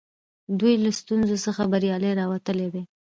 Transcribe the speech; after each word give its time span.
دوی 0.59 0.73
له 0.83 0.91
ستونزو 0.99 1.35
څخه 1.45 1.61
بریالي 1.71 2.11
راوتلي 2.19 2.67
دي. 2.73 2.83